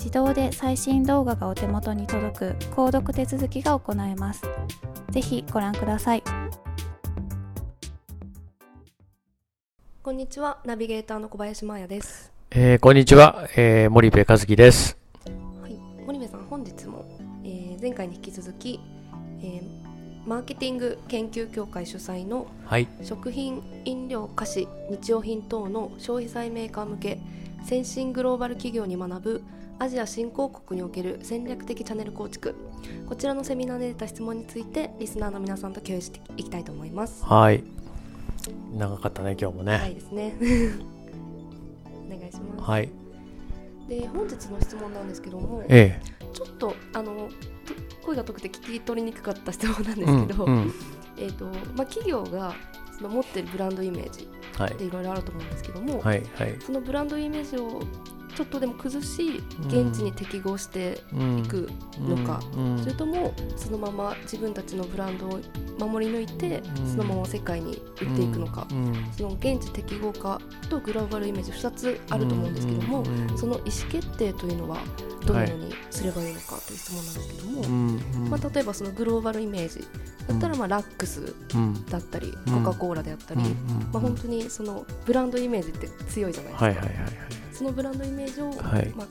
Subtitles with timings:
[0.00, 4.42] 自動で最新動画がお手元に届く購読手続きが行えます。
[5.10, 6.22] ぜひご覧ください。
[10.02, 12.32] こんにちは、ナビゲーターの小林真彩です。
[12.50, 14.96] えー、こんにちは、えー、森部和樹です。
[15.60, 17.04] はい、森部さん、本日も、
[17.44, 18.80] えー、前回に引き続き、
[19.42, 19.62] えー、
[20.26, 27.18] マーケティング研究協会主催の、はい、食品、飲料、菓子、日用品等の消費財メーカー向け
[27.66, 29.42] 先進グローバル企業に学ぶ
[29.80, 32.54] アジア新興国における戦略的チャンネル構築。
[33.08, 37.24] こちらのセミナーで出た質問についてリスナーの皆さんと共有していきたいと思います。
[37.24, 37.64] はい。
[38.74, 39.76] 長かったね今日もね。
[39.78, 40.34] はいですね。
[42.06, 42.70] お願いします。
[42.70, 42.90] はい。
[43.88, 47.30] で本日の質問なんですけども、ええ、ちょっとあの
[48.04, 50.72] 声が遠くて聞き取りにくかった質問なんですけど、うんうん、
[51.16, 52.52] えっ、とまあ企業が
[52.98, 54.28] その持ってるブランドイメージ
[54.62, 54.90] ってい。
[54.90, 57.80] ろいろあると思うんですけども、はいはい、そのブランドイメージを
[58.40, 61.68] ちょっとでも崩し現地に適合していく
[61.98, 62.40] のか、
[62.78, 65.40] それともそのまま自分たちのブランドを
[65.78, 68.66] 守り抜いてそのまま世界に売っていくのか、
[69.14, 70.40] その現地適合化
[70.70, 73.04] とグローバルイメージ2つあると思うんですけども、
[73.36, 74.78] その意思決定というのは
[75.26, 79.86] どのようにすればいいのかという質問なんですけども、まあ、例えばそのグローバルイメージ
[80.28, 81.34] だったらまあラックス
[81.90, 83.40] だったり、コカ・コーラであったり、
[83.92, 86.64] まあ、本当にそのブランドイメージって強いじゃないですか。
[86.64, 89.06] はいはいはいはいそのブランドイメージを、はい、まあ、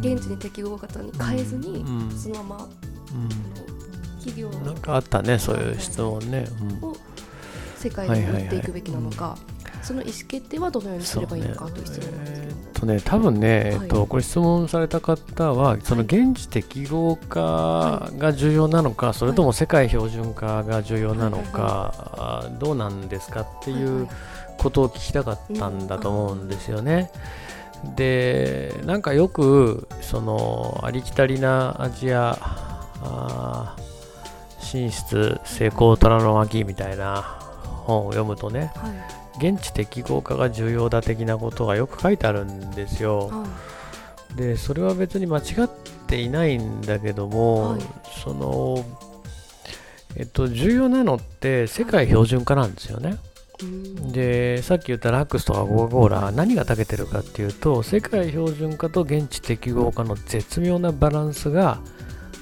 [0.00, 3.28] 現地に適合型に変えずに、うん、そのまま、うん、
[4.22, 6.96] 企業なんかあったねそういう質問ね、うん、を
[7.76, 9.38] 世界に持っていくべきなのか、
[9.82, 24.06] その意思決定はどのようにすればいいのかという質問なんですけど、ね、えー、とね多分ね、えっと、これ質問された方はその現地適合化が重要なのか、それとも世界標準化が重要なのか、どうなんですかっていう
[24.58, 27.10] ことを聞きたかったんだと思うんですよね。
[27.96, 33.76] でなんかよくそのありきたりなアジア
[34.60, 37.22] 進出成功虎の巻みたいな
[37.86, 38.88] 本を読むとね、は
[39.40, 43.28] い、現地適合化が重要だ的なことがよく書いてあるんですよ。
[43.28, 43.46] は
[44.34, 45.68] い、でそれは別に間違っ
[46.06, 47.80] ていないんだけども、はい、
[48.22, 48.84] その
[50.16, 53.16] えっと重要なのって世界標準化なんですよね。
[54.12, 61.80] でさっき言ったラックスとかコカ・コーラ何が長けてるかっていうと世界標準化と現地適合化の絶妙なバランスが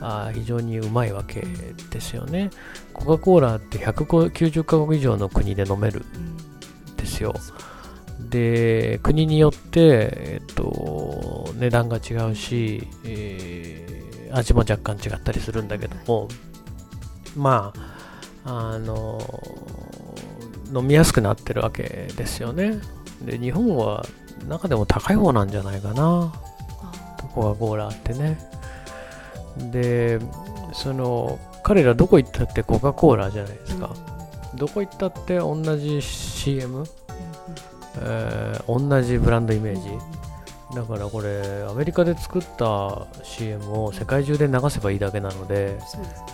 [0.00, 1.44] あ非常にうまいわけ
[1.90, 2.50] ですよね。
[2.92, 7.34] コカ・コーラって190カ国以上の国で飲めるんですよ。
[8.18, 16.28] で国によって、えっと、値段が違うし、えー、味も若干違ったりするんだけども。
[17.36, 17.92] まあ
[18.44, 19.20] あの
[20.74, 22.78] 飲みやすくなってるわけですよね。
[23.22, 24.04] で、日本は
[24.48, 26.32] 中でも高い方なんじゃないかな。
[27.34, 28.38] コカ・コーラってね。
[29.70, 30.18] で、
[30.72, 33.90] その彼らどこ行ったってコカ・コーラじゃないですか、
[34.54, 36.84] どこ行ったって同じ CM、
[38.00, 39.82] えー、同じブランドイメージ、
[40.74, 45.78] だからこれアメリカで作った CM を世界中で流せばいいだけなので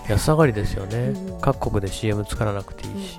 [0.09, 3.19] 安上がりですよね、各国で CM 作らなくていいし、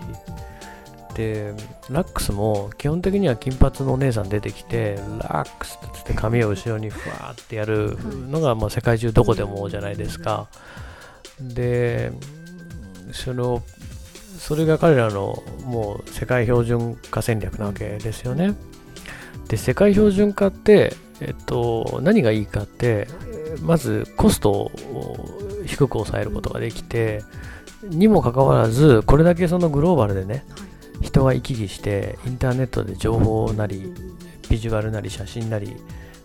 [1.20, 1.54] で
[1.90, 7.98] ラックスも基本的には金髪のお姉さん出てきてラックスってって髪を後ろにふわーってやる
[8.30, 10.48] のがまあ世界中どこでもじゃないですか。
[11.42, 12.14] で
[13.12, 13.62] その
[14.38, 18.56] それが彼らのもう世界標準化戦略なわけですよね。
[19.50, 23.08] で世界標準化ってえっと、何がいいかって、
[23.62, 24.72] まずコストを
[25.66, 27.24] 低く抑えることができて、
[27.84, 30.46] にもかかわらず、これだけそのグローバルでね、
[31.10, 33.94] 人が行き来して、インターネットで情報なり、
[34.50, 35.76] ビジュアルなり写真なり、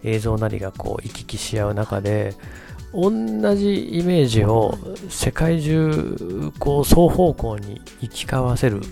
[0.02, 2.34] 映像なりがこう行き来し合う中で、
[2.92, 3.10] 同
[3.56, 4.78] じイメージを
[5.08, 8.82] 世界中こう双方向に行き交わせる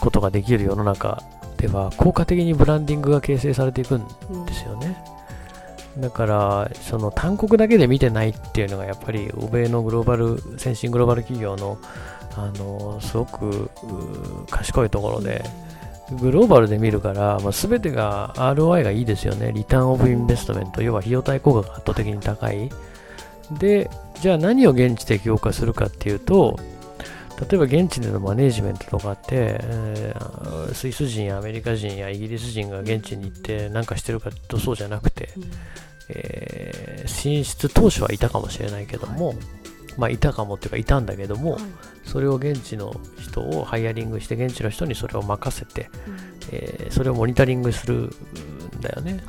[0.00, 1.22] ことができる世の中
[1.58, 4.06] では効果的にブランディングが形成されていくん
[4.46, 4.96] ですよね。
[5.98, 11.76] だからその単国だけで見てないっていうのがやっぱり欧米のグローバル先進グローバル企業の
[12.36, 13.70] あのすごく
[14.50, 15.44] 賢いところで
[16.20, 19.52] グローバルで見るから、まあ、全てが ROI がいいですよね。
[19.52, 22.70] リターンオブインベストメント要は費用対効果が圧倒的に高い。
[23.58, 23.90] で
[24.20, 26.58] じゃあ何を現地適用化するかっていうと
[27.50, 35.30] 例えば現地でのマネージメントとかって、えー、スイス人やアメリカ人やイギリス人が現地に行って何かしてるかとそうじゃなくて、
[36.08, 39.36] えー、進出当初はいたかもしれないけども、はい、
[39.98, 41.62] まあいたかもっていうかいたんだけども、はい、
[42.04, 46.16] それを現地の人をハイアリングして現地の人にそれを任せて、うん、
[46.52, 48.10] えー、それをモニタリングするん
[48.80, 49.12] だよね。
[49.12, 49.22] はい。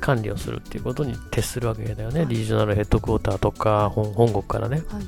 [0.00, 5.04] 管理をするっていうことに徹するわけだよね、リージョナルヘッドクォーターとか本国からね、はい、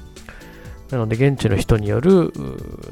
[0.90, 2.32] なので現地の人による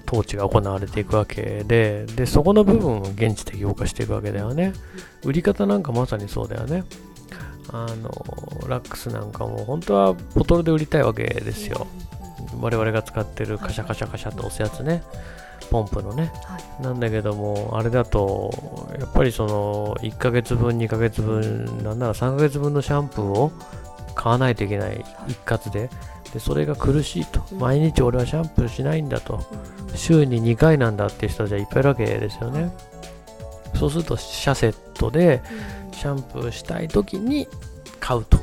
[0.06, 4.74] 統治が行われていくわけで、で、そこの部分を現地適用化していくわけだよね。
[5.24, 6.84] 売り方なんかまさにそうだよね。
[7.72, 8.10] あの、
[8.68, 11.86] ラックスなんかも本当はボトルで売りたいわけですよ。
[12.60, 15.02] 我々が使ってるカシャカシャカシャと押すやつね。
[15.70, 18.52] ポンプのね、はい、なんだけども、あれだと、
[18.98, 23.52] やっぱりその1ヶ月分、2ヶ月分、なんなら3ヶ月分のシャンプーを
[24.14, 25.04] 買わないといけない。
[25.26, 25.90] 一括で、
[26.32, 29.40] でそれが苦しいと、毎日俺はシャンプーしないんだと、
[29.94, 32.70] 週に2回なんだっていう人じゃいっぱいいるわけですよね。
[33.74, 35.42] そうすると、シャセットで
[35.94, 37.48] シャンプーしたい時に
[38.00, 38.38] 買うと。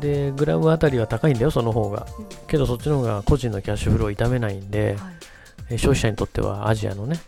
[0.00, 2.06] で、グラムあたりは高いんだよ、その方が。
[2.46, 4.96] けど、そっちの方が個人のキャッシュフローを痛めないんで、
[5.70, 7.20] 消費者にとってはアジアのね、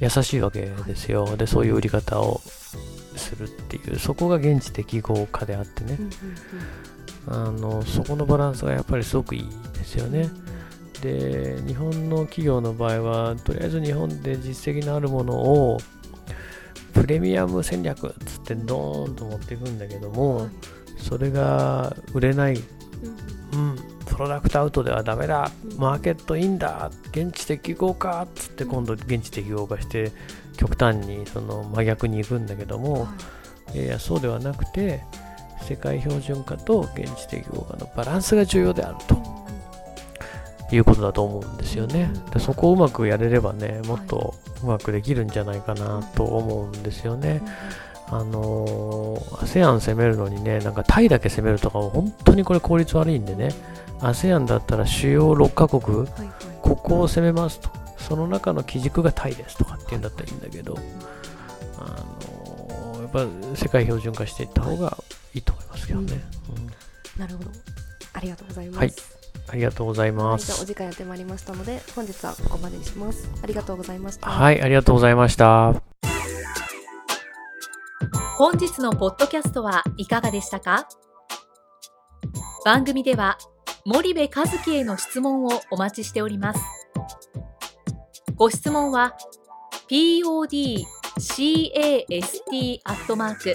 [0.00, 1.36] 優しいわけですよ。
[1.36, 2.40] で、そういう売り方を
[3.16, 5.98] するっていう、そこが現地適合化であってね。
[7.28, 10.30] あのそこのバランスがやっぱりすごくいいですよね。
[11.02, 15.78] で日本の企業の場合はとりあえず日本で実績のあるものを
[16.92, 20.48] プレミアム戦略っつってドーンと持っていくんだけども
[20.98, 23.76] それが売れない、うん、
[24.06, 25.50] プロダクトアウトではダメだ。
[25.76, 26.90] マーケットインだ。
[27.12, 30.12] 現地適合化っつって今度現地適合化して
[30.56, 33.08] 極端にその真逆に行くんだけども
[33.74, 33.78] い。
[33.78, 35.02] やいやそうではなくて
[35.62, 39.40] 世界標準化と現地適合化のバランスが重要であると。
[40.72, 42.10] いうことだと思うんですよね。
[42.32, 47.42] でそこをうまくやれればね、もっとうまくできるんじゃないかなと思うんですよね。
[48.12, 53.54] あのー、ASEAN 攻めるのにね、なんかタイだけ攻めるとか本当にこれ効率悪いんでね、
[54.00, 56.06] ASEAN だったら主要6カ国、
[56.60, 57.70] ここを攻めますと。
[57.98, 60.76] その中の基軸がタイですとかっていうんだったらいいんだけど、
[61.78, 64.96] あのー、やっぱ世界標準化していった方が
[65.32, 66.20] いいと思いますけどね。
[67.16, 67.50] うん、なるほど。
[68.12, 68.78] ありがとうございます。
[68.78, 68.92] はい、
[69.50, 70.62] ありがとうございます。
[70.62, 73.28] お時間やってまいりましたので、本日はここまでにします。
[73.42, 74.30] ありがとうございました。
[74.30, 75.74] はい、ありがとうございました。
[78.36, 80.88] 本日のポッドキャストはいかがでしたか？
[82.64, 83.36] 番組では
[83.84, 86.60] 森部和樹への質問をお待ちしております。
[88.36, 89.16] ご質問は
[89.88, 91.60] podcast
[92.84, 93.54] アットマーク